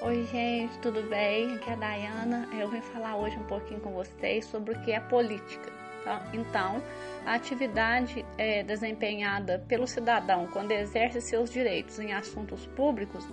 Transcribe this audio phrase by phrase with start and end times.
[0.00, 1.56] Oi, gente, tudo bem?
[1.56, 2.48] Aqui é a Dayana.
[2.56, 5.72] Eu vim falar hoje um pouquinho com vocês sobre o que é política.
[6.04, 6.24] Tá?
[6.32, 6.80] Então,
[7.26, 13.26] a atividade é, desempenhada pelo cidadão quando exerce seus direitos em assuntos públicos,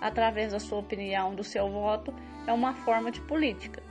[0.00, 2.14] através da sua opinião, do seu voto,
[2.46, 3.82] é uma forma de política.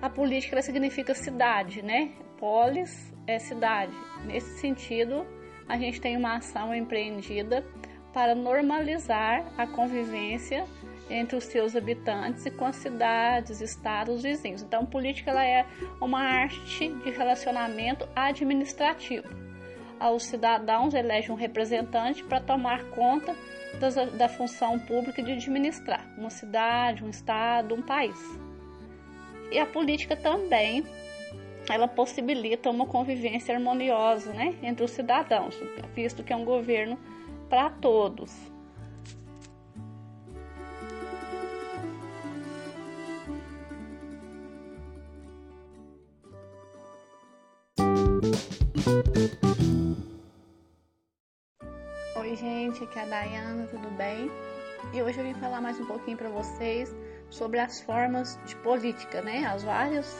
[0.00, 2.12] A política significa cidade, né?
[2.38, 3.92] Polis é cidade.
[4.24, 5.26] Nesse sentido,
[5.68, 7.64] a gente tem uma ação empreendida
[8.12, 10.64] para normalizar a convivência
[11.08, 14.62] entre os seus habitantes e com as cidades, estados vizinhos.
[14.62, 15.66] Então, política ela é
[16.00, 19.28] uma arte de relacionamento administrativo.
[20.14, 23.34] Os cidadãos elegem um representante para tomar conta
[23.80, 28.18] das, da função pública de administrar uma cidade, um estado, um país.
[29.50, 30.84] E a política também
[31.68, 35.56] ela possibilita uma convivência harmoniosa né, entre os cidadãos,
[35.94, 36.98] visto que é um governo
[37.48, 38.55] para todos.
[52.16, 54.30] Oi, gente, aqui é a Dayana, tudo bem?
[54.94, 56.96] E hoje eu vim falar mais um pouquinho para vocês
[57.28, 59.44] sobre as formas de política, né?
[59.44, 60.16] As várias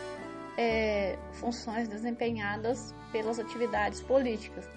[0.59, 4.69] é, funções desempenhadas pelas atividades políticas.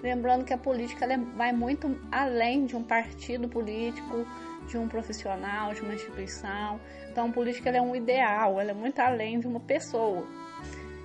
[0.00, 4.24] Lembrando que a política ela vai muito além de um partido político,
[4.68, 6.80] de um profissional, de uma instituição.
[7.10, 10.24] Então, a política é um ideal, ela é muito além de uma pessoa.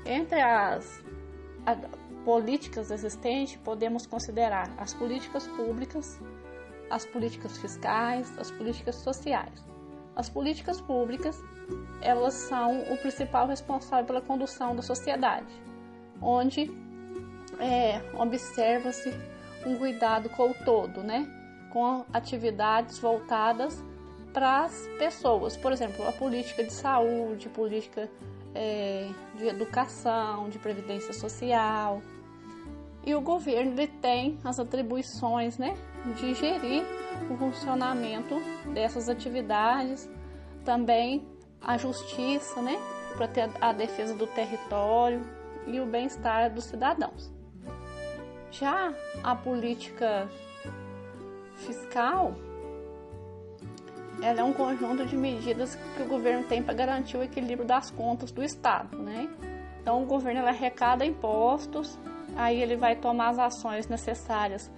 [0.05, 1.03] Entre as
[2.23, 6.19] políticas existentes, podemos considerar as políticas públicas,
[6.89, 9.63] as políticas fiscais, as políticas sociais.
[10.15, 11.43] As políticas públicas,
[12.01, 15.53] elas são o principal responsável pela condução da sociedade,
[16.21, 16.71] onde
[17.59, 19.13] é, observa-se
[19.65, 21.27] um cuidado com o todo, né?
[21.71, 23.83] Com atividades voltadas
[24.35, 25.55] para as pessoas.
[25.55, 28.09] Por exemplo, a política de saúde, política
[28.53, 32.01] é, de educação, de previdência social.
[33.05, 35.77] E o governo ele tem as atribuições, né?
[36.17, 36.83] De gerir
[37.29, 38.35] o funcionamento
[38.73, 40.09] dessas atividades,
[40.65, 41.25] também
[41.61, 42.77] a justiça, né?
[43.15, 45.21] Para ter a defesa do território
[45.65, 47.31] e o bem-estar dos cidadãos.
[48.51, 50.27] Já a política
[51.55, 52.35] fiscal,
[54.21, 57.91] ela é um conjunto de medidas que o governo tem para garantir o equilíbrio das
[57.91, 59.29] contas do Estado, né?
[59.81, 61.99] Então o governo ela arrecada impostos,
[62.35, 64.71] aí ele vai tomar as ações necessárias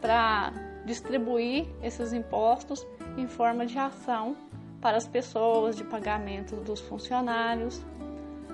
[0.00, 0.52] para
[0.84, 4.36] distribuir esses impostos em forma de ação
[4.80, 7.84] para as pessoas, de pagamento dos funcionários.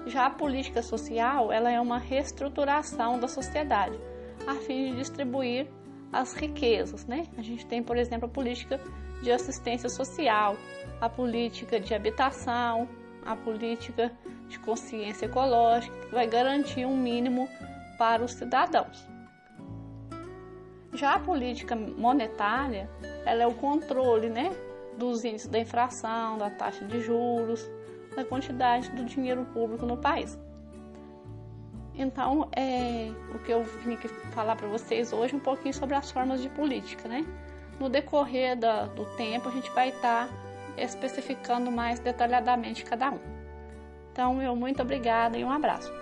[0.06, 3.98] Já a política social, ela é uma reestruturação da sociedade
[4.46, 5.66] a fim de distribuir
[6.12, 7.26] as riquezas, né?
[7.36, 8.80] A gente tem, por exemplo, a política
[9.24, 10.56] de assistência social,
[11.00, 12.86] a política de habitação,
[13.24, 14.12] a política
[14.48, 17.48] de consciência ecológica, que vai garantir um mínimo
[17.98, 19.08] para os cidadãos.
[20.92, 22.88] Já a política monetária,
[23.24, 24.50] ela é o controle, né,
[24.98, 27.68] dos índices da inflação, da taxa de juros,
[28.14, 30.38] da quantidade do dinheiro público no país.
[31.96, 33.96] Então, é, o que eu vim
[34.32, 37.24] falar para vocês hoje é um pouquinho sobre as formas de política, né?
[37.78, 40.34] No decorrer da, do tempo, a gente vai estar tá
[40.76, 43.18] especificando mais detalhadamente cada um.
[44.12, 45.92] Então, eu muito obrigada e um abraço.